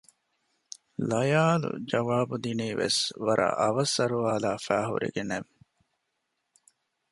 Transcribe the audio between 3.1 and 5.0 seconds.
ވަރަށް އަވަސް އަރުވާލާފައި